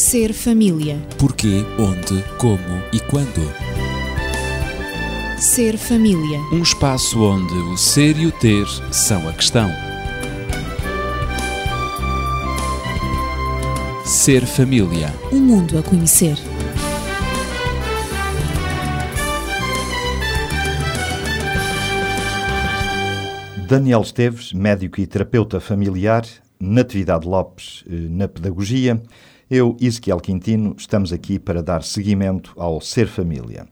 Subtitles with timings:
[0.00, 0.96] Ser família.
[1.18, 3.42] Porquê, onde, como e quando.
[5.38, 6.38] Ser família.
[6.50, 9.68] Um espaço onde o ser e o ter são a questão.
[14.06, 15.12] Ser família.
[15.30, 16.38] Um mundo a conhecer.
[23.68, 26.24] Daniel Esteves, médico e terapeuta familiar,
[26.58, 28.98] Natividade Lopes eh, na pedagogia.
[29.50, 33.66] Eu, Ezequiel Quintino, estamos aqui para dar seguimento ao Ser Família.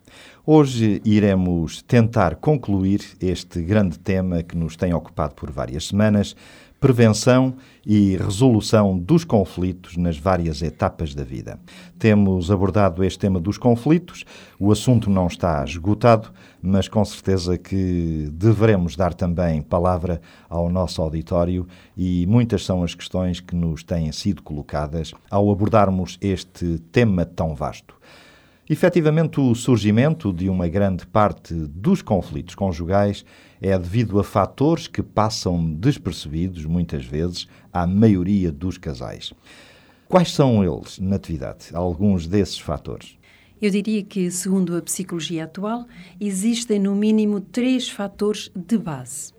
[0.45, 6.34] Hoje iremos tentar concluir este grande tema que nos tem ocupado por várias semanas,
[6.80, 11.59] prevenção e resolução dos conflitos nas várias etapas da vida.
[11.98, 14.24] Temos abordado este tema dos conflitos,
[14.59, 16.30] o assunto não está esgotado,
[16.62, 22.95] mas com certeza que deveremos dar também palavra ao nosso auditório e muitas são as
[22.95, 27.98] questões que nos têm sido colocadas ao abordarmos este tema tão vasto.
[28.70, 33.25] Efetivamente, o surgimento de uma grande parte dos conflitos conjugais
[33.62, 39.33] é devido a fatores que passam despercebidos, muitas vezes, à maioria dos casais.
[40.06, 41.70] Quais são eles, na atividade?
[41.72, 43.16] Alguns desses fatores?
[43.60, 45.86] Eu diria que, segundo a psicologia atual,
[46.20, 49.32] existem no mínimo três fatores de base.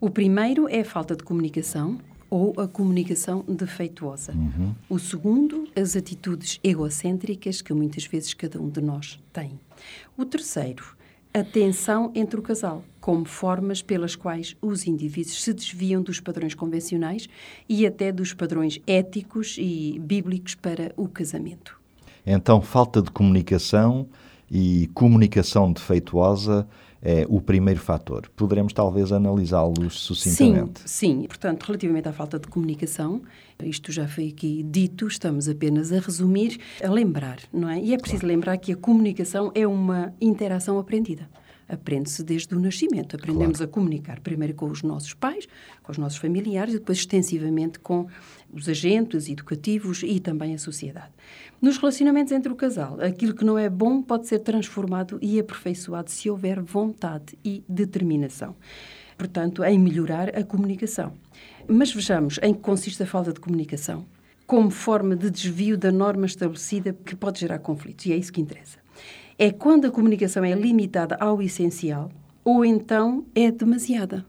[0.00, 1.98] O primeiro é a falta de comunicação,
[2.32, 4.32] ou a comunicação defeituosa.
[4.32, 4.74] Uhum.
[4.88, 9.60] O segundo, as atitudes egocêntricas que muitas vezes cada um de nós tem.
[10.16, 10.96] O terceiro,
[11.34, 16.54] a tensão entre o casal, como formas pelas quais os indivíduos se desviam dos padrões
[16.54, 17.28] convencionais
[17.68, 21.78] e até dos padrões éticos e bíblicos para o casamento.
[22.24, 24.08] Então, falta de comunicação
[24.50, 26.66] e comunicação defeituosa
[27.02, 28.30] é o primeiro fator.
[28.36, 30.80] Poderemos talvez analisá-los sucintamente.
[30.84, 31.26] Sim, sim.
[31.26, 33.22] Portanto, relativamente à falta de comunicação,
[33.62, 37.80] isto já foi aqui dito, estamos apenas a resumir, a lembrar, não é?
[37.80, 38.34] E é preciso claro.
[38.34, 41.28] lembrar que a comunicação é uma interação aprendida
[41.72, 43.16] aprende-se desde o nascimento.
[43.16, 43.70] Aprendemos claro.
[43.70, 45.48] a comunicar primeiro com os nossos pais,
[45.82, 48.06] com os nossos familiares e depois extensivamente com
[48.52, 51.10] os agentes educativos e também a sociedade.
[51.60, 56.10] Nos relacionamentos entre o casal, aquilo que não é bom pode ser transformado e aperfeiçoado
[56.10, 58.54] se houver vontade e determinação.
[59.16, 61.12] Portanto, em melhorar a comunicação.
[61.68, 64.04] Mas vejamos em que consiste a falta de comunicação
[64.46, 68.04] como forma de desvio da norma estabelecida que pode gerar conflitos.
[68.06, 68.81] E é isso que interessa
[69.38, 72.10] é quando a comunicação é limitada ao essencial
[72.44, 74.24] ou então é demasiada.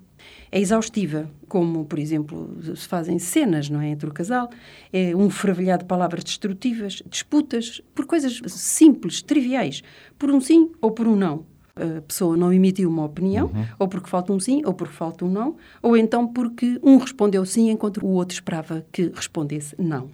[0.51, 4.49] É exaustiva, como, por exemplo, se fazem cenas não é, entre o casal,
[4.91, 9.81] é um fervilhar de palavras destrutivas, disputas por coisas simples, triviais,
[10.17, 13.65] por um sim ou por um não a pessoa não emitiu uma opinião, uhum.
[13.79, 17.43] ou porque falta um sim, ou porque falta um não, ou então porque um respondeu
[17.45, 20.09] sim enquanto o outro esperava que respondesse não.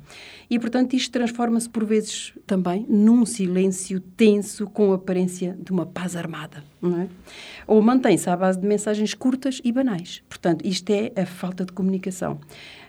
[0.49, 5.85] E, portanto, isto transforma-se por vezes também num silêncio tenso com a aparência de uma
[5.85, 7.07] paz armada, é?
[7.67, 10.23] Ou mantém-se à base de mensagens curtas e banais.
[10.29, 12.39] Portanto, isto é a falta de comunicação.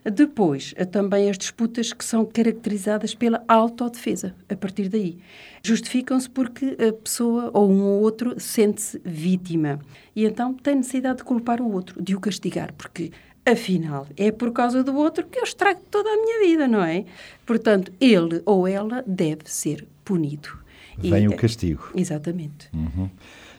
[0.04, 5.18] Depois, também as disputas que são caracterizadas pela autodefesa, a partir daí.
[5.62, 9.78] Justificam-se porque a pessoa ou um ou outro sente-se vítima
[10.16, 13.10] e então tem necessidade de culpar o outro, de o castigar, porque
[13.44, 17.04] afinal é por causa do outro que eu estrago toda a minha vida, não é?
[17.44, 20.58] Portanto, ele ou ela deve ser punido.
[20.98, 21.90] Vem e, o castigo.
[21.94, 22.68] Exatamente.
[22.72, 23.08] Uhum.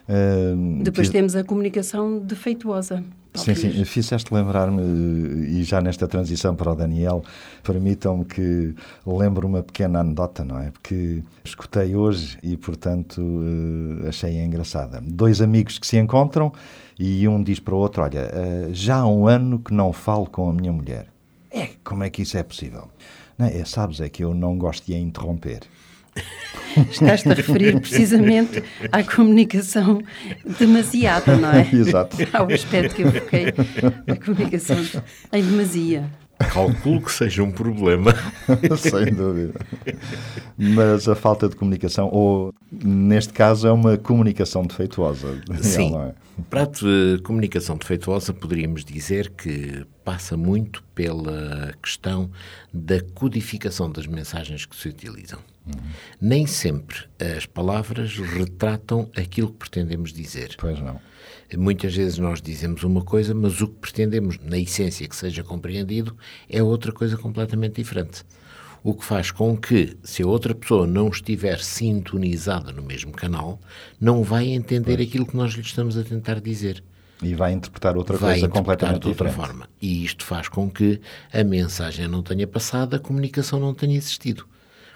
[0.07, 1.13] Uh, Depois que...
[1.13, 3.03] temos a comunicação defeituosa.
[3.33, 4.81] Sim, sim, fizeste lembrar-me,
[5.47, 7.23] e já nesta transição para o Daniel,
[7.63, 8.75] permitam-me que
[9.05, 10.69] lembre uma pequena anedota, não é?
[10.69, 15.01] Porque escutei hoje e, portanto, uh, achei engraçada.
[15.01, 16.51] Dois amigos que se encontram
[16.99, 20.25] e um diz para o outro: Olha, uh, já há um ano que não falo
[20.25, 21.07] com a minha mulher.
[21.49, 22.89] É, como é que isso é possível?
[23.37, 25.61] Não é, sabes, é que eu não gosto de a interromper.
[26.91, 30.01] Estás-te a referir precisamente à comunicação
[30.59, 31.69] demasiada, não é?
[31.73, 32.17] Exato.
[32.33, 33.53] Ao aspecto que eu foquei,
[34.07, 34.77] a comunicação
[35.31, 36.09] em demasia.
[36.51, 38.15] Calculo que seja um problema.
[38.75, 39.59] Sem dúvida.
[40.57, 45.39] Mas a falta de comunicação, ou neste caso, é uma comunicação defeituosa.
[45.61, 45.95] Sim.
[45.95, 46.13] É?
[46.49, 52.31] Para a comunicação defeituosa, poderíamos dizer que passa muito pela questão
[52.73, 55.37] da codificação das mensagens que se utilizam.
[55.65, 55.73] Uhum.
[56.19, 56.97] Nem sempre
[57.37, 60.55] as palavras retratam aquilo que pretendemos dizer.
[60.57, 60.99] Pois não.
[61.57, 66.15] Muitas vezes nós dizemos uma coisa, mas o que pretendemos, na essência, que seja compreendido,
[66.49, 68.23] é outra coisa completamente diferente.
[68.83, 73.59] O que faz com que, se a outra pessoa não estiver sintonizada no mesmo canal,
[73.99, 75.07] não vai entender pois.
[75.07, 76.83] aquilo que nós lhe estamos a tentar dizer.
[77.21, 79.47] E vai interpretar outra vai coisa interpretar completamente de outra diferente.
[79.47, 79.69] forma.
[79.79, 80.99] E isto faz com que
[81.31, 84.47] a mensagem não tenha passado, a comunicação não tenha existido.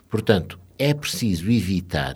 [0.10, 2.16] Portanto, é preciso evitar,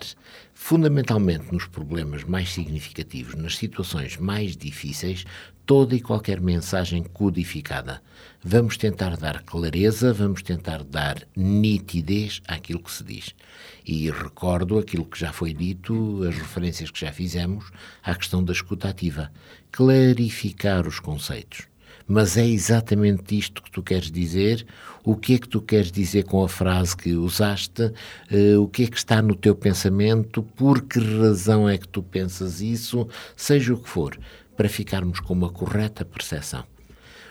[0.52, 5.24] fundamentalmente nos problemas mais significativos, nas situações mais difíceis,
[5.64, 8.02] toda e qualquer mensagem codificada.
[8.42, 13.34] Vamos tentar dar clareza, vamos tentar dar nitidez àquilo que se diz.
[13.86, 17.70] E recordo aquilo que já foi dito, as referências que já fizemos
[18.02, 19.32] à questão da escuta ativa.
[19.70, 21.69] Clarificar os conceitos.
[22.12, 24.66] Mas é exatamente isto que tu queres dizer?
[25.04, 27.84] O que é que tu queres dizer com a frase que usaste?
[28.32, 30.42] Uh, o que é que está no teu pensamento?
[30.42, 33.06] Por que razão é que tu pensas isso?
[33.36, 34.18] Seja o que for,
[34.56, 36.64] para ficarmos com uma correta percepção.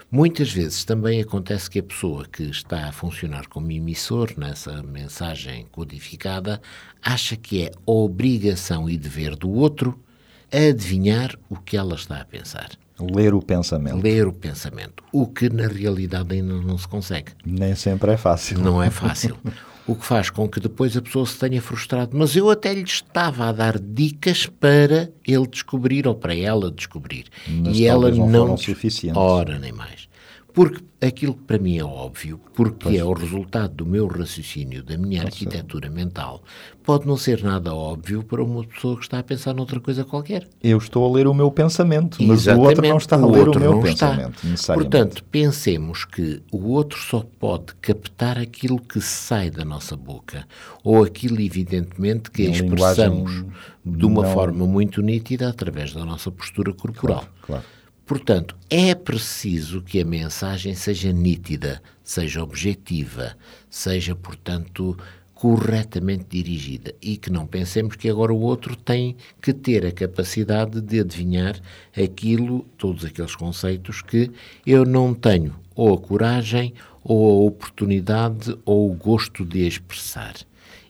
[0.10, 5.68] Muitas vezes também acontece que a pessoa que está a funcionar como emissor nessa mensagem
[5.74, 6.62] codificada
[7.04, 10.02] acha que é obrigação e dever do outro
[10.50, 12.70] adivinhar o que ela está a pensar.
[13.00, 14.02] Ler o pensamento.
[14.02, 15.04] Ler o pensamento.
[15.12, 17.32] O que na realidade ainda não se consegue.
[17.46, 18.60] Nem sempre é fácil.
[18.60, 19.38] Não é fácil.
[19.88, 22.16] o que faz com que depois a pessoa se tenha frustrado.
[22.18, 27.26] Mas eu até lhe estava a dar dicas para ele descobrir ou para ela descobrir.
[27.48, 29.20] Mas e ela não, não suficientes.
[29.20, 30.09] Ora, nem mais.
[30.60, 32.96] Porque aquilo que para mim é óbvio, porque Pois.
[33.00, 36.44] é o resultado do meu raciocínio, da minha arquitetura mental,
[36.84, 40.46] pode não ser nada óbvio para uma pessoa que está a pensar noutra coisa qualquer.
[40.62, 43.44] Eu estou a ler o meu pensamento, mas o outro não está a o ler
[43.44, 44.42] o outro meu pensamento.
[44.74, 50.46] Portanto, pensemos que o outro só pode captar aquilo que sai da nossa boca,
[50.84, 53.46] ou aquilo, evidentemente, que expressamos
[53.86, 57.24] de uma não- forma muito nítida através da nossa postura corporal.
[57.42, 57.64] claro.
[58.10, 63.38] Portanto, é preciso que a mensagem seja nítida, seja objetiva,
[63.70, 64.98] seja, portanto,
[65.36, 70.82] corretamente dirigida e que não pensemos que agora o outro tem que ter a capacidade
[70.82, 71.62] de adivinhar
[71.96, 74.32] aquilo, todos aqueles conceitos que
[74.66, 76.74] eu não tenho ou a coragem
[77.04, 80.34] ou a oportunidade ou o gosto de expressar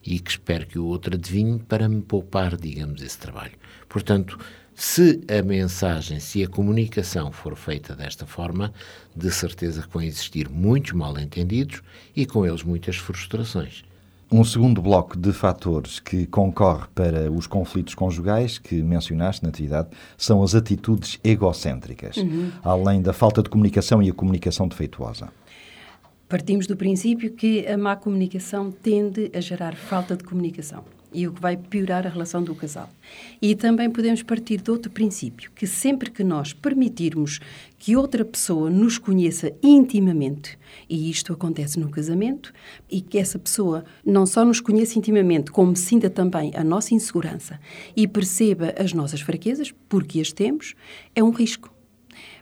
[0.05, 3.57] e que espero que o outro adivinhe para me poupar, digamos, esse trabalho.
[3.89, 4.39] Portanto,
[4.79, 8.71] se a mensagem, se a comunicação for feita desta forma,
[9.13, 11.81] de certeza que vão existir muitos mal-entendidos
[12.15, 13.83] e com eles muitas frustrações.
[14.31, 19.89] Um segundo bloco de fatores que concorre para os conflitos conjugais que mencionaste na atividade
[20.17, 22.15] são as atitudes egocêntricas,
[22.63, 25.27] além da falta de comunicação e a comunicação defeituosa.
[26.29, 31.33] Partimos do princípio que a má comunicação tende a gerar falta de comunicação e o
[31.33, 32.89] que vai piorar a relação do casal.
[33.41, 37.39] E também podemos partir de outro princípio, que sempre que nós permitirmos
[37.77, 40.57] que outra pessoa nos conheça intimamente,
[40.89, 42.53] e isto acontece no casamento,
[42.89, 47.59] e que essa pessoa não só nos conheça intimamente, como sinta também a nossa insegurança
[47.95, 50.75] e perceba as nossas fraquezas, porque as temos,
[51.15, 51.73] é um risco.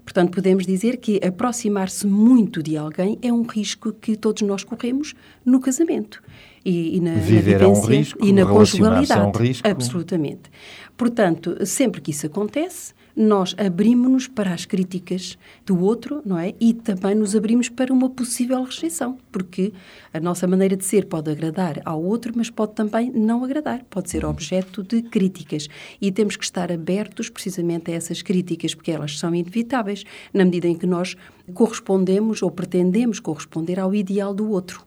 [0.07, 5.13] Portanto, podemos dizer que aproximar-se muito de alguém é um risco que todos nós corremos
[5.45, 6.23] no casamento.
[6.67, 9.47] E, e na, na Viver é um vivência risco, e na relacionar-se é um conjugalidade.
[9.47, 9.67] risco.
[9.69, 10.51] Absolutamente.
[10.97, 16.53] Portanto, sempre que isso acontece, nós abrimos-nos para as críticas do outro, não é?
[16.59, 19.71] E também nos abrimos para uma possível rejeição, porque
[20.13, 24.09] a nossa maneira de ser pode agradar ao outro, mas pode também não agradar, pode
[24.09, 25.69] ser objeto de críticas.
[26.01, 30.03] E temos que estar abertos precisamente a essas críticas, porque elas são inevitáveis,
[30.33, 31.15] na medida em que nós
[31.53, 34.86] correspondemos ou pretendemos corresponder ao ideal do outro.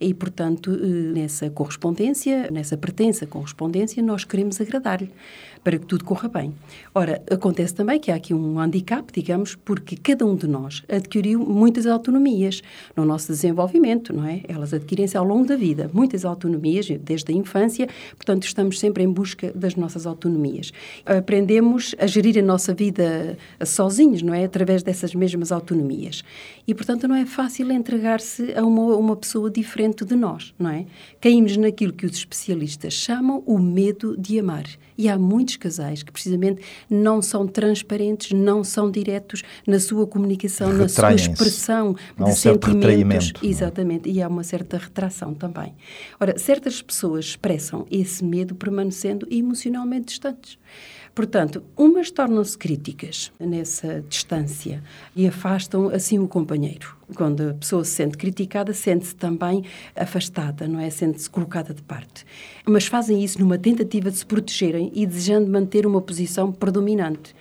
[0.00, 5.10] E, portanto, eh, nessa correspondência, nessa pretensa correspondência, nós queremos agradar-lhe
[5.62, 6.54] para que tudo corra bem.
[6.94, 11.40] Ora, acontece também que há aqui um handicap, digamos, porque cada um de nós adquiriu
[11.40, 12.62] muitas autonomias
[12.96, 14.42] no nosso desenvolvimento, não é?
[14.48, 19.10] Elas adquirem-se ao longo da vida, muitas autonomias, desde a infância, portanto, estamos sempre em
[19.10, 20.72] busca das nossas autonomias.
[21.04, 24.44] Aprendemos a gerir a nossa vida sozinhos, não é?
[24.44, 26.24] Através dessas mesmas autonomias.
[26.66, 30.86] E, portanto, não é fácil entregar-se a uma, uma pessoa diferente de nós, não é?
[31.20, 34.64] Caímos naquilo que os especialistas chamam o medo de amar.
[35.00, 40.70] E há muitos casais que, precisamente, não são transparentes, não são diretos na sua comunicação,
[40.74, 43.32] na sua expressão Há de um certo sentimentos.
[43.42, 43.46] é?
[43.46, 44.10] Exatamente.
[44.10, 45.74] E há uma certa retração também.
[46.20, 50.58] Ora, certas pessoas expressam esse medo permanecendo emocionalmente distantes.
[51.14, 54.82] Portanto, umas tornam-se críticas nessa distância
[55.14, 56.96] e afastam assim o companheiro.
[57.14, 59.64] Quando a pessoa se sente criticada, sente-se também
[59.96, 60.88] afastada, não é?
[60.88, 62.24] Sente-se colocada de parte.
[62.64, 67.34] Mas fazem isso numa tentativa de se protegerem e desejando manter uma posição predominante.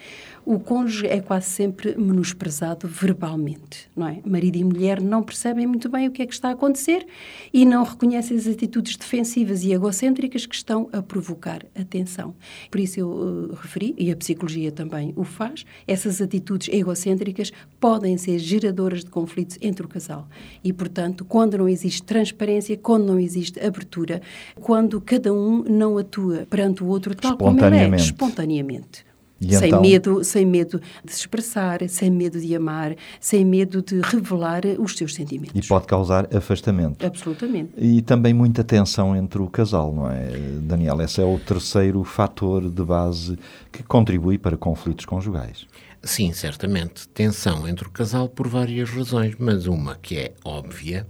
[0.49, 4.19] O cônjuge é quase sempre menosprezado verbalmente, não é?
[4.25, 7.05] Marido e mulher não percebem muito bem o que é que está a acontecer
[7.53, 12.33] e não reconhecem as atitudes defensivas e egocêntricas que estão a provocar a tensão.
[12.71, 18.17] Por isso eu uh, referi, e a psicologia também o faz, essas atitudes egocêntricas podem
[18.17, 20.27] ser geradoras de conflitos entre o casal.
[20.63, 24.19] E, portanto, quando não existe transparência, quando não existe abertura,
[24.59, 29.08] quando cada um não atua perante o outro tal como ele é, espontaneamente.
[29.41, 29.81] E sem então...
[29.81, 34.95] medo, sem medo de se expressar, sem medo de amar, sem medo de revelar os
[34.95, 35.53] seus sentimentos.
[35.55, 37.05] E pode causar afastamento.
[37.05, 37.71] Absolutamente.
[37.77, 40.29] E também muita tensão entre o casal, não é,
[40.61, 41.01] Daniel?
[41.01, 43.37] Esse é o terceiro fator de base
[43.71, 45.65] que contribui para conflitos conjugais.
[46.01, 47.07] Sim, certamente.
[47.09, 51.05] Tensão entre o casal por várias razões, mas uma que é óbvia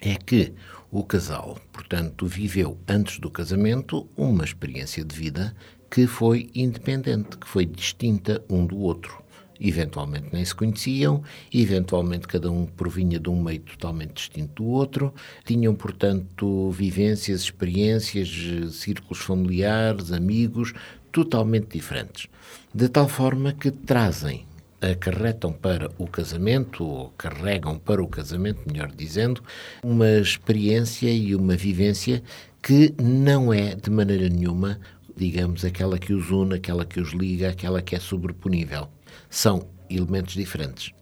[0.00, 0.52] é que
[0.90, 5.54] o casal, portanto, viveu antes do casamento uma experiência de vida
[5.94, 9.22] que foi independente, que foi distinta um do outro.
[9.60, 11.22] Eventualmente nem se conheciam,
[11.52, 18.28] eventualmente cada um provinha de um meio totalmente distinto do outro, tinham, portanto, vivências, experiências,
[18.72, 20.72] círculos familiares, amigos,
[21.12, 22.26] totalmente diferentes.
[22.74, 24.44] De tal forma que trazem
[24.80, 29.40] acarretam para o casamento, ou carregam para o casamento, melhor dizendo,
[29.80, 32.20] uma experiência e uma vivência
[32.60, 34.80] que não é de maneira nenhuma
[35.16, 38.88] digamos, aquela que os une, aquela que os liga, aquela que é sobreponível.
[39.30, 40.92] São elementos diferentes.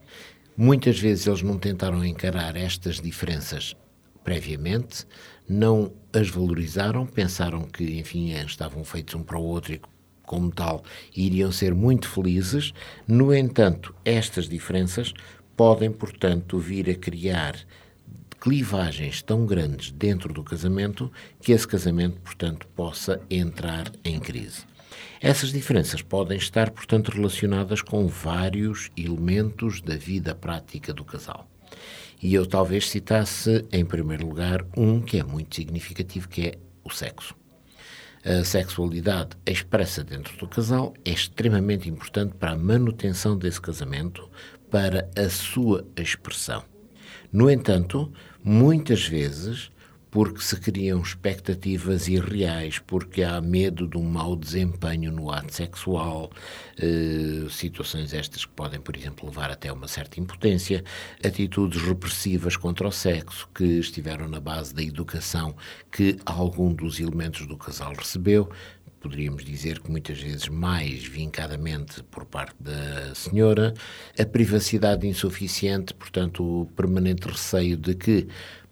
[0.56, 3.74] Muitas vezes eles não tentaram encarar estas diferenças
[4.22, 5.06] previamente,
[5.48, 9.80] não as valorizaram, pensaram que, enfim, estavam feitos um para o outro e,
[10.24, 10.84] como tal,
[11.16, 12.72] iriam ser muito felizes.
[13.08, 15.12] No entanto, estas diferenças
[15.56, 17.56] podem, portanto, vir a criar
[18.42, 24.64] clivagens tão grandes dentro do casamento que esse casamento, portanto, possa entrar em crise.
[25.20, 31.48] Essas diferenças podem estar, portanto, relacionadas com vários elementos da vida prática do casal.
[32.20, 36.90] E eu talvez citasse, em primeiro lugar, um que é muito significativo, que é o
[36.90, 37.36] sexo.
[38.24, 44.28] A sexualidade expressa dentro do casal é extremamente importante para a manutenção desse casamento,
[44.68, 46.64] para a sua expressão.
[47.32, 48.12] No entanto,
[48.44, 49.70] muitas vezes
[50.12, 56.30] porque se criam expectativas irreais, porque há medo de um mau desempenho no ato sexual,
[56.78, 60.84] eh, situações estas que podem, por exemplo, levar até uma certa impotência,
[61.24, 65.56] atitudes repressivas contra o sexo que estiveram na base da educação
[65.90, 68.50] que algum dos elementos do casal recebeu,
[69.02, 73.74] poderíamos dizer que muitas vezes mais vincadamente por parte da senhora,
[74.18, 78.28] a privacidade insuficiente, portanto, o permanente receio de que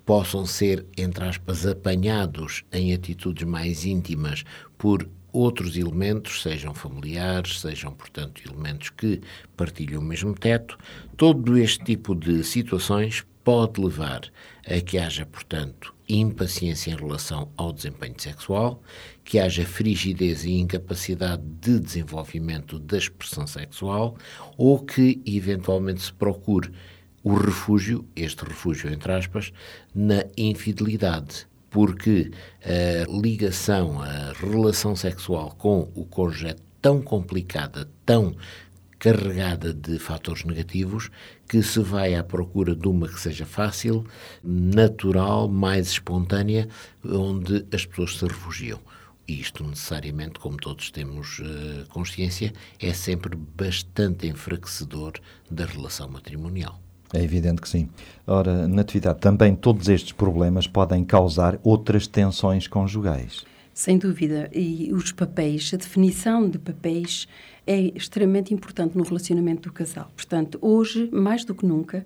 [0.07, 4.45] possam ser, entre aspas, apanhados em atitudes mais íntimas
[4.79, 9.21] por outros elementos, sejam familiares, sejam, portanto, elementos que
[9.57, 10.79] partilham o mesmo teto,
[11.17, 14.23] todo este tipo de situações pode levar
[14.67, 18.83] a que haja, portanto, impaciência em relação ao desempenho sexual,
[19.31, 24.17] que haja frigidez e incapacidade de desenvolvimento da expressão sexual
[24.59, 26.73] ou que eventualmente se procure
[27.23, 29.53] o refúgio, este refúgio entre aspas,
[29.95, 38.35] na infidelidade, porque a ligação, a relação sexual com o cônjuge é tão complicada, tão
[38.99, 41.09] carregada de fatores negativos
[41.49, 44.05] que se vai à procura de uma que seja fácil,
[44.43, 46.69] natural, mais espontânea,
[47.05, 48.81] onde as pessoas se refugiam.
[49.31, 55.13] Isto necessariamente, como todos temos uh, consciência, é sempre bastante enfraquecedor
[55.49, 56.81] da relação matrimonial.
[57.15, 57.89] É evidente que sim.
[58.27, 63.45] Ora, Natividade, também todos estes problemas podem causar outras tensões conjugais.
[63.81, 64.51] Sem dúvida.
[64.55, 67.27] E os papéis, a definição de papéis
[67.67, 70.13] é extremamente importante no relacionamento do casal.
[70.15, 72.05] Portanto, hoje, mais do que nunca,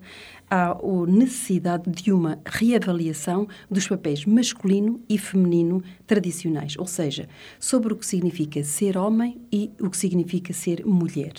[0.49, 7.27] há a necessidade de uma reavaliação dos papéis masculino e feminino tradicionais, ou seja,
[7.59, 11.33] sobre o que significa ser homem e o que significa ser mulher.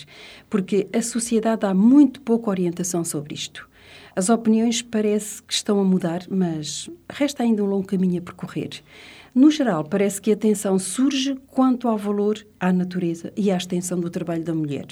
[0.50, 3.66] Porque a sociedade dá muito pouca orientação sobre isto.
[4.14, 8.82] As opiniões parece que estão a mudar, mas resta ainda um longo caminho a percorrer.
[9.36, 14.00] No geral, parece que a tensão surge quanto ao valor à natureza e à extensão
[14.00, 14.86] do trabalho da mulher.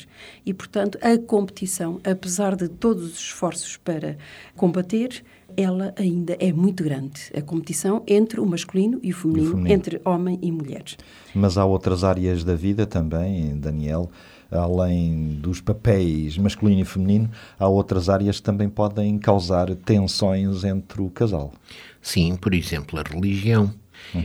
[0.45, 4.19] E, portanto, a competição, apesar de todos os esforços para
[4.55, 5.25] combater,
[5.57, 7.23] ela ainda é muito grande.
[7.35, 9.75] A competição entre o masculino e o feminino, o feminino.
[9.75, 10.85] entre homem e mulher.
[11.35, 14.11] Mas há outras áreas da vida também, Daniel,
[14.51, 21.01] além dos papéis masculino e feminino, há outras áreas que também podem causar tensões entre
[21.01, 21.51] o casal.
[22.03, 23.73] Sim, por exemplo, a religião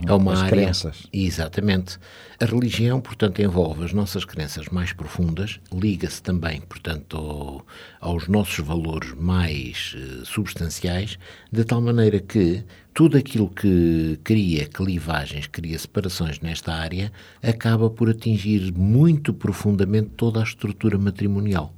[0.06, 0.50] é uma as área.
[0.50, 1.06] crenças.
[1.12, 1.98] Exatamente.
[2.40, 7.66] A religião, portanto, envolve as nossas crenças mais profundas, liga-se também, portanto, ao-
[8.00, 11.18] aos nossos valores mais eh, substanciais,
[11.52, 18.08] de tal maneira que tudo aquilo que cria clivagens, cria separações nesta área, acaba por
[18.10, 21.74] atingir muito profundamente toda a estrutura matrimonial.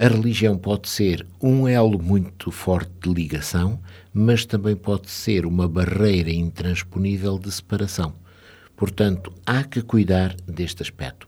[0.00, 3.80] A religião pode ser um elo muito forte de ligação,
[4.14, 8.14] mas também pode ser uma barreira intransponível de separação.
[8.76, 11.26] Portanto, há que cuidar deste aspecto.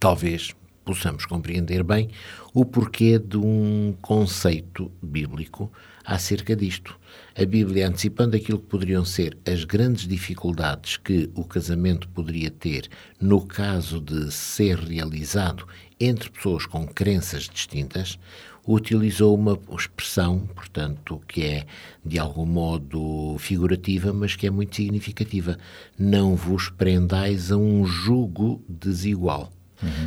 [0.00, 0.52] Talvez
[0.84, 2.08] possamos compreender bem
[2.52, 5.70] o porquê de um conceito bíblico
[6.04, 6.98] acerca disto.
[7.40, 12.88] A Bíblia, antecipando aquilo que poderiam ser as grandes dificuldades que o casamento poderia ter
[13.20, 15.68] no caso de ser realizado
[16.00, 18.18] entre pessoas com crenças distintas,
[18.66, 21.66] utilizou uma expressão, portanto, que é
[22.04, 25.58] de algum modo figurativa, mas que é muito significativa.
[25.98, 29.50] Não vos prendais a um jugo desigual.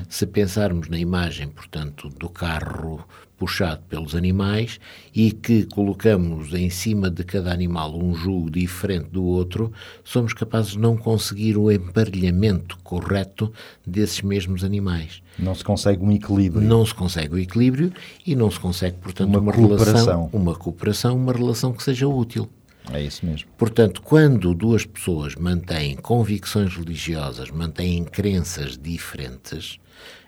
[0.09, 3.07] Se pensarmos na imagem, portanto, do carro
[3.41, 4.79] puxado pelos animais
[5.15, 10.73] e que colocamos em cima de cada animal um jugo diferente do outro, somos capazes
[10.73, 13.51] de não conseguir o emparelhamento correto
[13.83, 15.23] desses mesmos animais.
[15.39, 16.61] Não se consegue um equilíbrio.
[16.61, 17.91] Não se consegue o equilíbrio
[18.27, 19.93] e não se consegue, portanto, Uma uma, cooperação.
[19.93, 22.47] relação, uma cooperação, uma relação que seja útil.
[22.91, 23.49] É isso mesmo.
[23.57, 29.79] Portanto, quando duas pessoas mantêm convicções religiosas, mantêm crenças diferentes,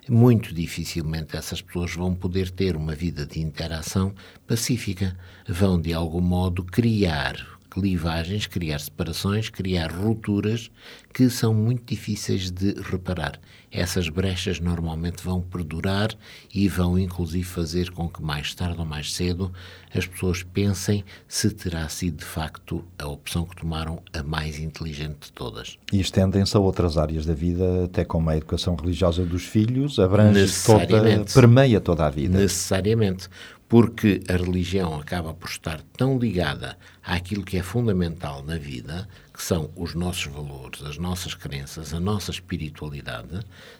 [0.09, 4.13] muito dificilmente essas pessoas vão poder ter uma vida de interação
[4.45, 5.17] pacífica.
[5.47, 10.69] Vão, de algum modo, criar clivagens, criar separações, criar rupturas
[11.11, 13.39] que são muito difíceis de reparar.
[13.71, 16.09] Essas brechas normalmente vão perdurar
[16.53, 19.51] e vão, inclusive, fazer com que mais tarde ou mais cedo
[19.91, 25.25] as pessoas pensem se terá sido de facto a opção que tomaram a mais inteligente
[25.25, 25.79] de todas.
[25.91, 30.53] E estendem-se a outras áreas da vida, até como a educação religiosa dos filhos, abrange
[30.63, 32.37] toda, permeia toda a vida.
[32.37, 33.27] Necessariamente,
[33.67, 39.43] porque a religião acaba por estar tão ligada àquilo que é fundamental na vida, que
[39.43, 43.39] são os nossos valores, as nossas crenças, a nossa espiritualidade,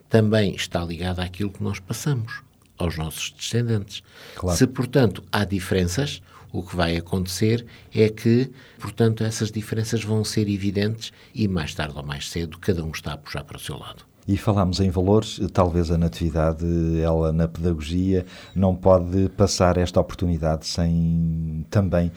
[0.10, 2.42] também está ligada àquilo que nós passamos
[2.78, 4.04] aos nossos descendentes.
[4.36, 4.58] Claro.
[4.58, 10.48] Se, portanto, há diferenças, o que vai acontecer é que, portanto, essas diferenças vão ser
[10.48, 13.78] evidentes e mais tarde ou mais cedo cada um está a puxar para o seu
[13.78, 14.06] lado.
[14.26, 16.66] E falámos em valores, talvez a Natividade,
[17.02, 22.10] ela na pedagogia, não pode passar esta oportunidade sem também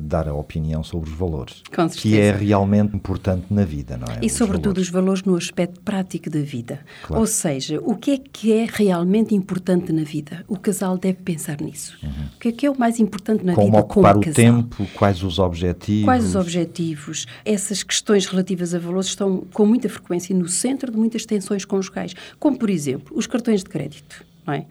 [0.00, 1.62] dar a opinião sobre os valores.
[1.74, 4.18] Com que é realmente importante na vida, não é?
[4.22, 4.86] E, Os sobretudo, valores.
[4.86, 6.80] os valores no aspecto prático da vida.
[7.06, 7.20] Claro.
[7.20, 10.44] Ou seja, o que é que é realmente importante na vida?
[10.48, 11.96] O casal deve pensar nisso.
[12.36, 14.34] O que é que é o mais importante na Como vida ocupar como o casal?
[14.34, 16.04] tempo, quais os objetivos.
[16.04, 17.26] Quais os objetivos?
[17.44, 22.14] Essas questões relativas a valores estão com muita frequência no centro de muitas tensões conjugais,
[22.38, 24.66] como por exemplo os cartões de crédito, não é?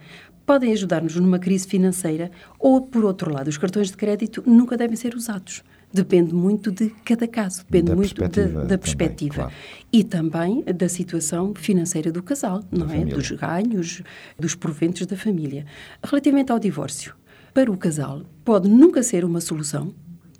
[0.45, 4.95] Podem ajudar-nos numa crise financeira ou, por outro lado, os cartões de crédito nunca devem
[4.95, 5.63] ser usados.
[5.93, 9.33] Depende muito de cada caso, depende Da muito da, perspectiva da perspectiva.
[9.35, 9.51] claro.
[9.91, 12.89] E também da situação financeira do casal, não é?
[12.89, 13.15] família.
[13.15, 14.01] Dos ganhos,
[14.39, 15.65] dos proventos da família.
[16.01, 17.13] Relativamente ao divórcio,
[17.53, 19.93] para o casal, pode nunca ser uma solução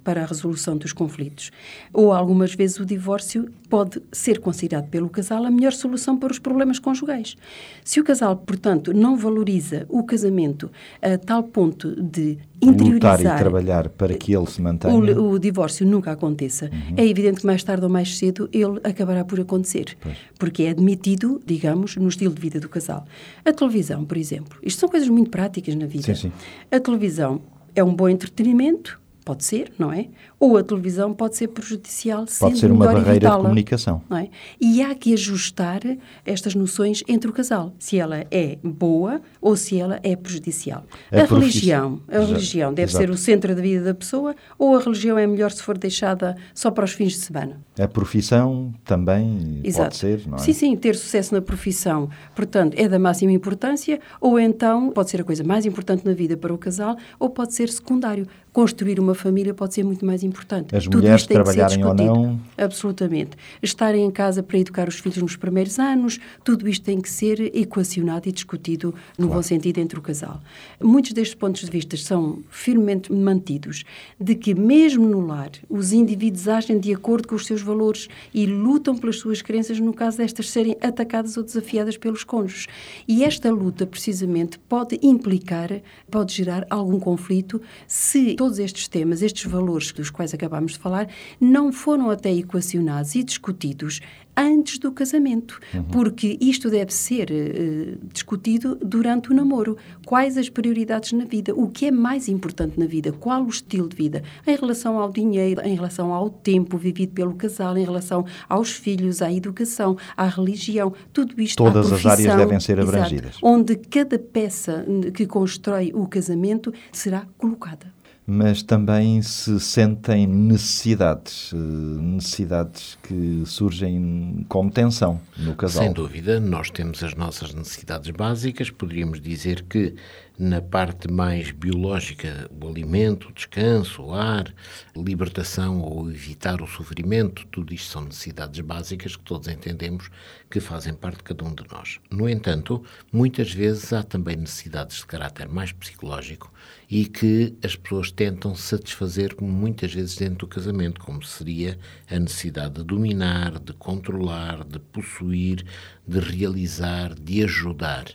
[0.03, 1.51] para a resolução dos conflitos.
[1.93, 6.39] Ou algumas vezes o divórcio pode ser considerado pelo casal a melhor solução para os
[6.39, 7.37] problemas conjugais.
[7.83, 10.69] Se o casal, portanto, não valoriza o casamento
[11.01, 14.93] a tal ponto de Lutar interiorizar e trabalhar para que ele se mantenha.
[14.93, 19.25] o, o divórcio nunca aconteça, é evidente que mais tarde ou mais cedo ele acabará
[19.25, 19.97] por acontecer.
[20.37, 23.05] Porque é admitido, digamos, no estilo de vida do casal.
[23.43, 24.59] A televisão, por exemplo.
[24.61, 26.13] Isto são coisas muito práticas na vida.
[26.13, 26.31] Sim, sim.
[26.71, 27.41] A televisão
[27.75, 30.10] é um bom entretenimento, pode ser, não é?
[30.43, 34.01] Ou a televisão pode ser prejudicial, Pode sendo ser uma melhor barreira de comunicação.
[34.10, 34.27] é?
[34.60, 35.82] E há que ajustar
[36.25, 40.84] estas noções entre o casal, se ela é boa ou se ela é prejudicial.
[41.12, 43.06] A A, profi- religião, a Exato, religião deve exato.
[43.06, 46.36] ser o centro da vida da pessoa ou a religião é melhor se for deixada
[46.56, 47.62] só para os fins de semana?
[47.80, 49.89] A profissão também Exato.
[49.89, 50.39] pode ser, não é?
[50.39, 55.21] Sim, sim, ter sucesso na profissão, portanto, é da máxima importância, ou então pode ser
[55.21, 58.25] a coisa mais importante na vida para o casal, ou pode ser secundário.
[58.51, 60.30] Construir uma família pode ser muito mais importante.
[60.73, 62.27] As Tudo mulheres isto tem que ser trabalharem ou discutido.
[62.27, 62.39] não.
[62.57, 63.31] Absolutamente.
[63.61, 67.55] Estarem em casa para educar os filhos nos primeiros anos, tudo isto tem que ser
[67.55, 70.41] equacionado e discutido no bom sentido entre o casal.
[70.81, 73.83] Muitos destes pontos de vista são firmemente mantidos,
[74.19, 78.45] de que mesmo no lar os indivíduos agem de acordo com os seus valores e
[78.45, 82.67] lutam pelas suas crenças no caso destas serem atacadas ou desafiadas pelos cônjuges.
[83.07, 89.21] E esta luta, precisamente, pode implicar, pode gerar algum conflito se todos estes temas temas,
[89.23, 91.07] estes valores dos quais acabámos de falar,
[91.39, 93.99] não foram até equacionados e discutidos
[94.36, 95.84] antes do casamento, uhum.
[95.84, 99.77] porque isto deve ser uh, discutido durante o namoro.
[100.05, 101.53] Quais as prioridades na vida?
[101.53, 103.12] O que é mais importante na vida?
[103.12, 104.23] Qual o estilo de vida?
[104.45, 109.21] Em relação ao dinheiro, em relação ao tempo vivido pelo casal, em relação aos filhos,
[109.21, 111.57] à educação, à religião, tudo isto.
[111.57, 113.31] Todas as áreas devem ser abrangidas.
[113.31, 118.00] Exato, onde cada peça que constrói o casamento será colocada
[118.31, 125.83] mas também se sentem necessidades, eh, necessidades que surgem como tensão no casal.
[125.83, 129.95] Sem dúvida, nós temos as nossas necessidades básicas, poderíamos dizer que
[130.39, 134.51] na parte mais biológica, o alimento, o descanso, o ar,
[134.95, 140.09] libertação ou evitar o sofrimento, tudo isto são necessidades básicas que todos entendemos
[140.49, 141.99] que fazem parte de cada um de nós.
[142.09, 146.51] No entanto, muitas vezes há também necessidades de caráter mais psicológico
[146.91, 152.73] e que as pessoas tentam satisfazer muitas vezes dentro do casamento, como seria a necessidade
[152.73, 155.65] de dominar, de controlar, de possuir,
[156.06, 158.08] de realizar, de ajudar.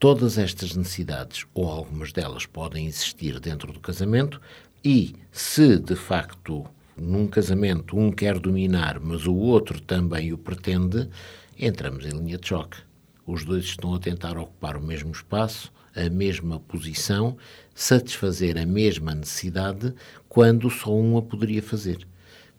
[0.00, 4.40] Todas estas necessidades, ou algumas delas, podem existir dentro do casamento
[4.84, 11.08] e, se de facto num casamento um quer dominar, mas o outro também o pretende,
[11.56, 12.78] entramos em linha de choque.
[13.26, 17.36] Os dois estão a tentar ocupar o mesmo espaço, a mesma posição,
[17.74, 19.94] satisfazer a mesma necessidade,
[20.28, 22.06] quando só um a poderia fazer.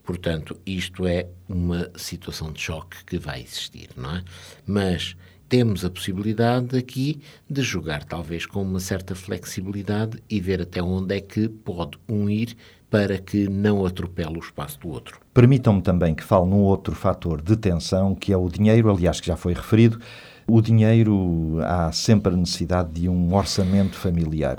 [0.04, 4.24] Portanto, isto é uma situação de choque que vai existir, não é?
[4.66, 5.16] Mas
[5.48, 11.16] temos a possibilidade aqui de jogar talvez com uma certa flexibilidade e ver até onde
[11.16, 12.56] é que pode um ir
[12.90, 15.20] para que não atropele o espaço do outro.
[15.34, 19.28] Permitam-me também que fale num outro fator de tensão, que é o dinheiro, aliás, que
[19.28, 20.00] já foi referido.
[20.46, 24.58] O dinheiro, há sempre a necessidade de um orçamento familiar.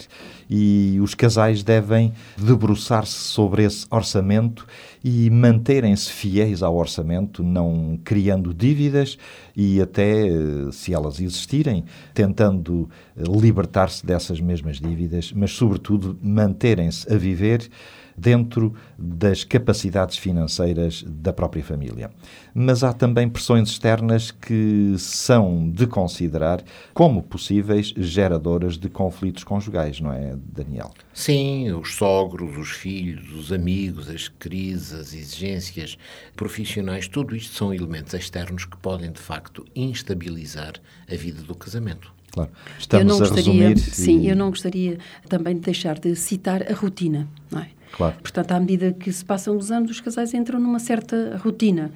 [0.49, 4.67] E os casais devem debruçar-se sobre esse orçamento
[5.03, 9.19] e manterem-se fiéis ao orçamento, não criando dívidas
[9.55, 10.27] e até,
[10.73, 17.69] se elas existirem, tentando libertar-se dessas mesmas dívidas, mas, sobretudo, manterem-se a viver
[18.17, 22.11] dentro das capacidades financeiras da própria família.
[22.55, 30.01] Mas há também pressões externas que são de considerar como possíveis geradoras de conflitos conjugais,
[30.01, 30.93] não é, Daniel?
[31.13, 35.99] Sim, os sogros, os filhos, os amigos, as crises, as exigências
[36.37, 40.75] profissionais, tudo isto são elementos externos que podem, de facto, instabilizar
[41.11, 42.13] a vida do casamento.
[42.35, 42.51] Claro.
[42.79, 43.79] Estamos eu não gostaria, a resumir.
[43.79, 44.29] Sim, e...
[44.29, 44.99] eu não gostaria
[45.29, 47.69] também de deixar de citar a rotina, não é?
[47.95, 48.17] Claro.
[48.21, 51.93] Portanto, à medida que se passam os anos, os casais entram numa certa rotina.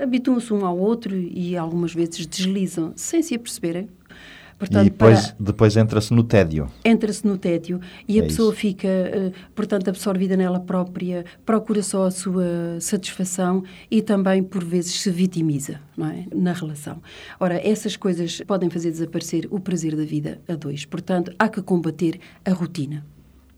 [0.00, 3.88] Habituam-se um ao outro e algumas vezes deslizam, sem se aperceberem.
[4.56, 5.36] Portanto, e depois, para...
[5.40, 6.68] depois entra-se no tédio.
[6.84, 8.60] Entra-se no tédio e é a pessoa isso.
[8.60, 15.00] fica, eh, portanto, absorvida nela própria, procura só a sua satisfação e também, por vezes,
[15.00, 16.24] se vitimiza é?
[16.32, 17.02] na relação.
[17.40, 20.84] Ora, essas coisas podem fazer desaparecer o prazer da vida a dois.
[20.84, 23.04] Portanto, há que combater a rotina.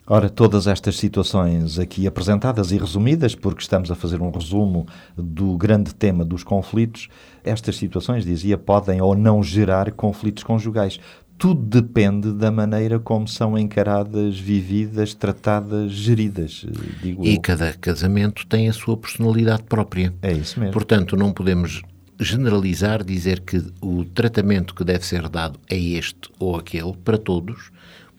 [0.06, 4.86] Ora, todas estas situações aqui apresentadas e resumidas, porque estamos a fazer um resumo
[5.16, 7.08] do grande tema dos conflitos,
[7.42, 11.00] estas situações, dizia, podem ou não gerar conflitos conjugais.
[11.38, 16.66] Tudo depende da maneira como são encaradas, vividas, tratadas, geridas,
[17.02, 17.40] digo E eu.
[17.40, 20.14] cada casamento tem a sua personalidade própria.
[20.20, 20.74] É isso mesmo.
[20.74, 21.82] Portanto, não podemos
[22.20, 27.72] generalizar, dizer que o tratamento que deve ser dado é este ou aquele para todos,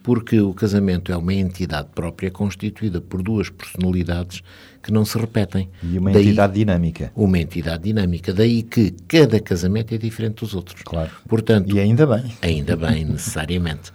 [0.06, 4.40] porque o casamento é uma entidade própria constituída por duas personalidades
[4.80, 5.68] que não se repetem.
[5.82, 7.10] E uma Daí, entidade dinâmica.
[7.16, 8.32] Uma entidade dinâmica.
[8.32, 10.80] Daí que cada casamento é diferente dos outros.
[10.84, 11.10] Claro.
[11.28, 12.32] Portanto, e ainda bem.
[12.40, 13.90] Ainda bem, necessariamente.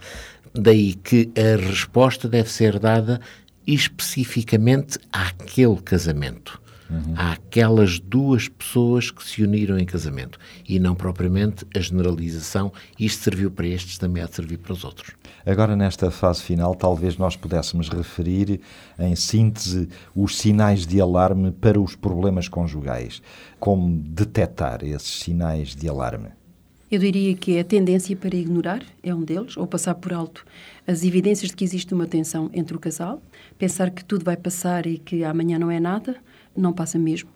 [0.52, 3.18] Daí que a resposta deve ser dada
[3.66, 6.60] especificamente àquele casamento
[6.92, 7.14] uhum.
[7.16, 12.72] àquelas duas pessoas que se uniram em casamento e não propriamente a generalização.
[12.98, 15.12] Isto serviu para estes, também há de servir para os outros.
[15.44, 18.60] Agora, nesta fase final, talvez nós pudéssemos referir,
[18.98, 23.22] em síntese, os sinais de alarme para os problemas conjugais.
[23.58, 26.28] Como detectar esses sinais de alarme?
[26.92, 30.44] Eu diria que a tendência para ignorar é um deles, ou passar por alto
[30.86, 33.22] as evidências de que existe uma tensão entre o casal,
[33.58, 36.16] pensar que tudo vai passar e que amanhã não é nada,
[36.56, 37.30] não passa mesmo.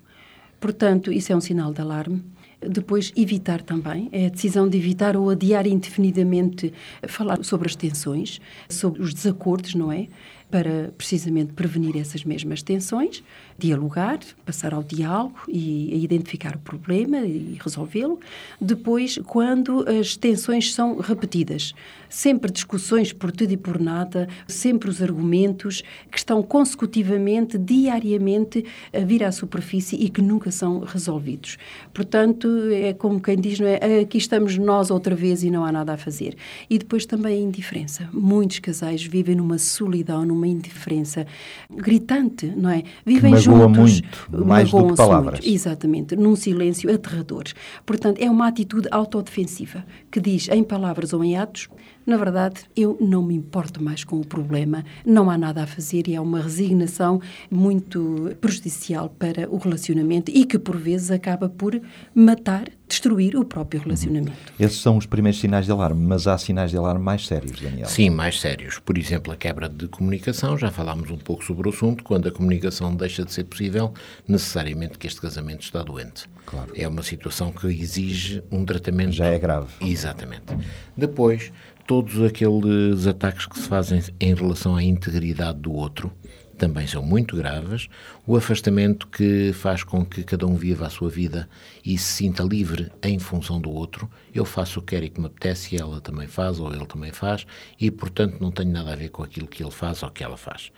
[0.61, 2.23] Portanto, isso é um sinal de alarme.
[2.61, 6.73] Depois, evitar também, é a decisão de evitar ou adiar indefinidamente
[7.07, 10.09] falar sobre as tensões, sobre os desacordos, não é?
[10.51, 13.23] Para precisamente prevenir essas mesmas tensões,
[13.59, 18.21] dialogar, passar ao diálogo e a identificar o problema e resolvê-lo.
[18.61, 21.75] Depois, quando as tensões são repetidas,
[22.09, 29.01] sempre discussões por tudo e por nada, sempre os argumentos que estão consecutivamente, diariamente, a
[29.01, 31.59] vir à superfície e que nunca são resolvidos.
[31.93, 34.01] Portanto, é como quem diz, não é?
[34.01, 36.37] Aqui estamos nós outra vez e não há nada a fazer.
[36.71, 38.09] E depois também a indiferença.
[38.13, 41.27] Muitos casais vivem numa solidão, numa indiferença
[41.71, 42.83] gritante, não é?
[43.05, 44.01] Vivem que juntos.
[44.01, 45.41] muito, mais do que palavras.
[45.41, 47.45] Muito, exatamente, num silêncio aterrador.
[47.85, 51.69] Portanto, é uma atitude autodefensiva que diz em palavras ou em atos
[52.07, 56.07] na verdade, eu não me importo mais com o problema, não há nada a fazer
[56.07, 57.21] e é uma resignação
[57.51, 61.81] muito prejudicial para o relacionamento e que, por vezes, acaba por
[62.15, 64.33] matar, destruir o próprio relacionamento.
[64.59, 67.89] Esses são os primeiros sinais de alarme, mas há sinais de alarme mais sérios, Daniel.
[67.89, 68.79] Sim, mais sérios.
[68.79, 72.31] Por exemplo, a quebra de comunicação, já falámos um pouco sobre o assunto, quando a
[72.31, 73.93] comunicação deixa de ser possível,
[74.27, 76.29] necessariamente que este casamento está doente.
[76.45, 76.73] Claro.
[76.77, 79.13] É uma situação que exige um tratamento.
[79.13, 79.69] Já é grave.
[79.81, 80.57] Exatamente.
[80.97, 81.53] Depois,
[81.87, 86.13] todos aqueles ataques que se fazem em relação à integridade do outro
[86.57, 87.89] também são muito graves.
[88.27, 91.49] O afastamento que faz com que cada um viva a sua vida
[91.85, 94.11] e se sinta livre em função do outro.
[94.35, 96.87] Eu faço o que quero e que me apetece e ela também faz ou ele
[96.87, 97.47] também faz
[97.81, 100.37] e, portanto, não tenho nada a ver com aquilo que ele faz ou que ela
[100.37, 100.73] faz.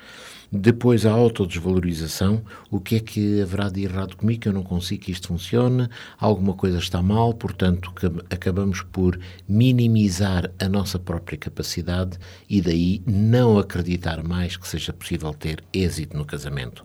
[0.51, 5.13] Depois a autodesvalorização, o que é que haverá de errado comigo eu não consigo que
[5.13, 7.93] isto funcione, alguma coisa está mal, portanto
[8.31, 15.35] acabamos por minimizar a nossa própria capacidade e daí não acreditar mais que seja possível
[15.35, 16.83] ter êxito no casamento.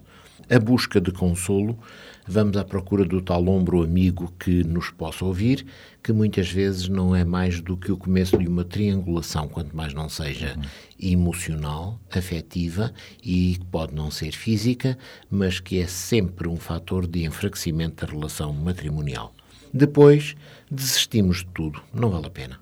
[0.49, 1.80] A busca de consolo
[2.27, 5.65] vamos à procura do tal ombro amigo que nos possa ouvir,
[6.01, 9.93] que muitas vezes não é mais do que o começo de uma triangulação, quanto mais
[9.93, 10.57] não seja
[10.99, 14.97] emocional, afetiva e que pode não ser física,
[15.29, 19.33] mas que é sempre um fator de enfraquecimento da relação matrimonial.
[19.73, 20.36] Depois,
[20.69, 22.59] desistimos de tudo, não vale a pena.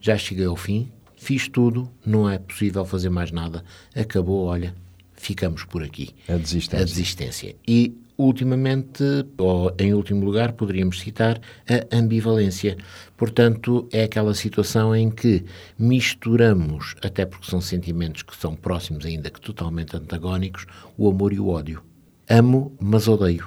[0.00, 3.64] Já cheguei ao fim, fiz tudo, não é possível fazer mais nada,
[3.94, 4.74] acabou, olha,
[5.14, 6.14] ficamos por aqui.
[6.28, 6.82] A desistência.
[6.82, 7.56] A desistência.
[7.66, 9.02] E ultimamente,
[9.38, 12.76] ou em último lugar, poderíamos citar a ambivalência.
[13.16, 15.44] Portanto, é aquela situação em que
[15.78, 21.40] misturamos, até porque são sentimentos que são próximos, ainda que totalmente antagónicos, o amor e
[21.40, 21.82] o ódio.
[22.28, 23.46] Amo, mas odeio.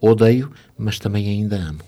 [0.00, 1.80] Odeio, mas também ainda amo.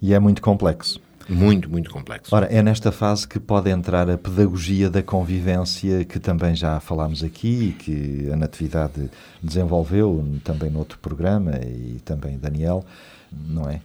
[0.00, 1.03] E é muito complexo.
[1.28, 2.34] Muito, muito complexo.
[2.34, 7.22] Ora, é nesta fase que pode entrar a pedagogia da convivência, que também já falámos
[7.22, 9.10] aqui e que a Natividade
[9.42, 12.84] desenvolveu também no outro programa e também Daniel,
[13.32, 13.80] não é?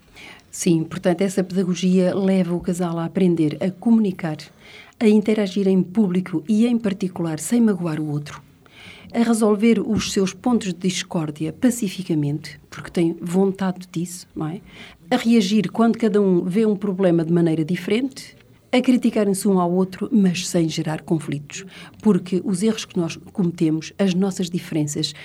[0.51, 4.37] Sim, portanto, essa pedagogia leva o casal a aprender a comunicar,
[4.99, 8.41] a interagir em público e, em particular, sem magoar o outro,
[9.13, 14.59] a resolver os seus pontos de discórdia pacificamente, porque tem vontade disso, não é?
[15.11, 18.37] A reagir quando cada um vê um problema de maneira diferente,
[18.71, 21.65] a criticarem-se um ao outro, mas sem gerar conflitos,
[22.03, 25.15] porque os erros que nós cometemos, as nossas diferenças,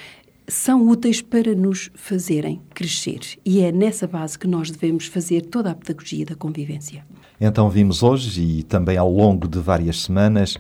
[0.49, 3.21] são úteis para nos fazerem crescer.
[3.45, 7.05] E é nessa base que nós devemos fazer toda a pedagogia da convivência.
[7.39, 10.57] Então vimos hoje e também ao longo de várias semanas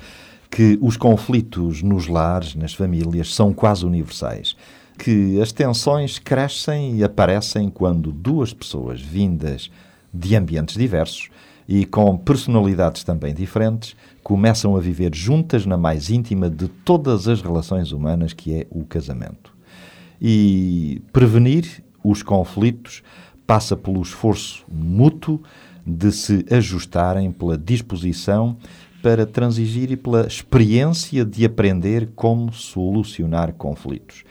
[0.50, 4.54] que os conflitos nos lares, nas famílias, são quase universais.
[4.98, 9.70] Que as tensões crescem e aparecem quando duas pessoas vindas
[10.12, 11.30] de ambientes diversos
[11.68, 17.42] e com personalidades também diferentes começam a viver juntas na mais íntima de todas as
[17.42, 19.52] relações humanas, que é o casamento.
[20.20, 23.02] E prevenir os conflitos
[23.46, 25.42] passa pelo esforço mútuo
[25.86, 28.56] de se ajustarem pela disposição
[29.02, 34.24] para transigir e pela experiência de aprender como solucionar conflitos.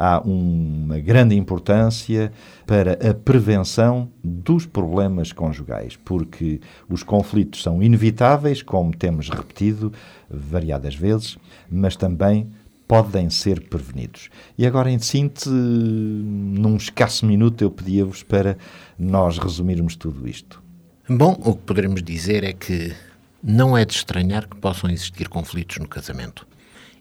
[0.00, 2.32] Há uma grande importância
[2.64, 9.92] para a prevenção dos problemas conjugais, porque os conflitos são inevitáveis, como temos repetido
[10.30, 11.36] variadas vezes,
[11.68, 12.48] mas também
[12.86, 14.30] podem ser prevenidos.
[14.56, 18.56] E agora, em síntese, num escasso minuto, eu pedia-vos para
[18.96, 20.62] nós resumirmos tudo isto.
[21.08, 22.94] Bom, o que poderemos dizer é que
[23.42, 26.46] não é de estranhar que possam existir conflitos no casamento.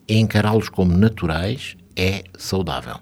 [0.10, 3.00] Encará-los como naturais é saudável,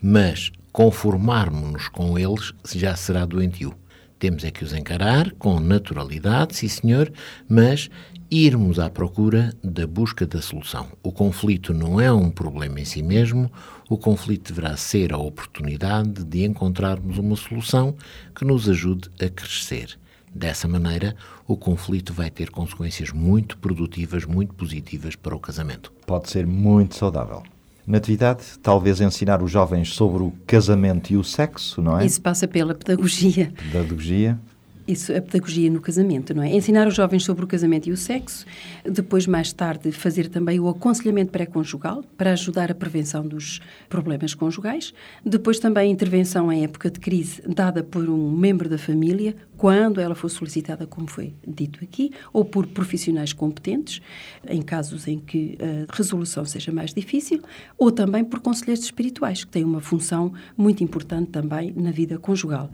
[0.00, 3.74] mas conformarmos-nos com eles já será doentio.
[4.18, 7.12] Temos é que os encarar com naturalidade, sim senhor,
[7.48, 7.90] mas
[8.30, 10.88] irmos à procura da busca da solução.
[11.02, 13.50] O conflito não é um problema em si mesmo,
[13.90, 17.94] o conflito deverá ser a oportunidade de encontrarmos uma solução
[18.34, 19.98] que nos ajude a crescer.
[20.34, 25.92] Dessa maneira, o conflito vai ter consequências muito produtivas, muito positivas para o casamento.
[26.06, 27.42] Pode ser muito saudável.
[27.86, 32.04] Natividade, talvez ensinar os jovens sobre o casamento e o sexo, não é?
[32.04, 33.52] Isso passa pela pedagogia.
[33.56, 34.38] Pedagogia.
[34.86, 36.54] Isso, a pedagogia no casamento, não é?
[36.54, 38.46] Ensinar os jovens sobre o casamento e o sexo,
[38.84, 44.94] depois, mais tarde, fazer também o aconselhamento pré-conjugal para ajudar a prevenção dos problemas conjugais.
[45.24, 50.14] Depois, também, intervenção em época de crise dada por um membro da família, quando ela
[50.14, 54.00] for solicitada, como foi dito aqui, ou por profissionais competentes,
[54.48, 55.58] em casos em que
[55.90, 57.40] a resolução seja mais difícil,
[57.76, 62.70] ou também por conselheiros espirituais, que têm uma função muito importante também na vida conjugal,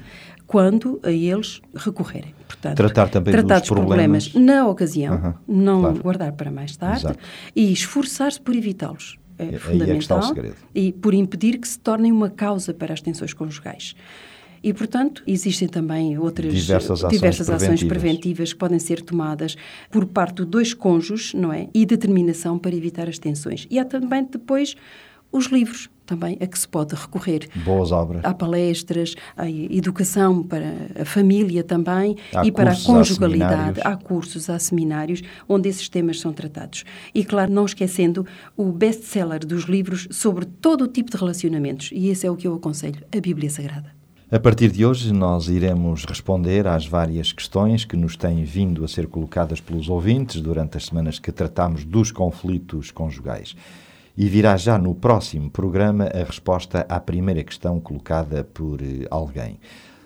[0.52, 2.34] quando a eles recorrerem.
[2.46, 4.28] Portanto, tratar também tratar dos problemas.
[4.28, 6.02] problemas na ocasião, não claro.
[6.02, 7.18] guardar para mais tarde Exato.
[7.56, 9.18] e esforçar-se por evitá-los.
[9.38, 10.22] É é que fundamental.
[10.22, 10.56] segredo.
[10.74, 13.96] E por impedir que se tornem uma causa para as tensões conjugais.
[14.62, 17.88] E, portanto, existem também outras Diversas ações diversas ações preventivas.
[17.88, 19.56] preventivas que podem ser tomadas
[19.90, 21.68] por parte de dois cônjuges, não é?
[21.74, 23.66] E determinação para evitar as tensões.
[23.70, 24.76] E há também depois
[25.32, 27.48] os livros também a que se pode recorrer.
[27.64, 28.22] Boas obras.
[28.24, 33.52] Há palestras, há educação para a família também Há e para a há conjugalidade.
[33.52, 33.86] seminários.
[33.86, 36.84] Há cursos, há seminários onde esses temas são tratados.
[37.14, 41.90] E, claro, não esquecendo o best-seller dos livros sobre todo o tipo de relacionamentos.
[41.92, 43.92] E esse é o que eu aconselho, a Bíblia Sagrada.
[44.30, 48.88] A partir de hoje, nós iremos responder às várias questões que nos têm vindo a
[48.88, 53.54] ser colocadas pelos ouvintes durante as semanas que tratamos dos conflitos conjugais.
[54.16, 59.58] E virá já no próximo programa a resposta à primeira questão colocada por eh, alguém.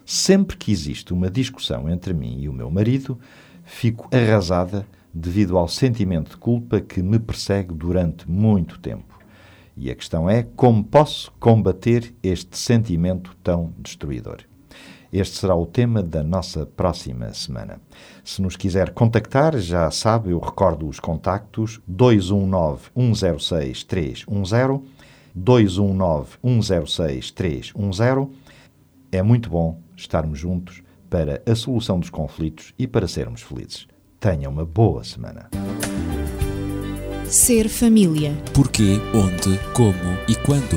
[0.05, 3.19] Sempre que existe uma discussão entre mim e o meu marido,
[3.65, 9.19] fico arrasada devido ao sentimento de culpa que me persegue durante muito tempo.
[9.77, 14.46] E a questão é como posso combater este sentimento tão destruidor.
[15.19, 17.81] Este será o tema da nossa próxima semana.
[18.23, 24.83] Se nos quiser contactar, já sabe, eu recordo os contactos 219-106-310,
[25.35, 28.29] 219-106-310.
[29.11, 33.89] É muito bom estarmos juntos para a solução dos conflitos e para sermos felizes.
[34.21, 35.49] Tenha uma boa semana.
[37.25, 38.35] Ser família.
[38.53, 40.77] Porquê, onde, como e quando.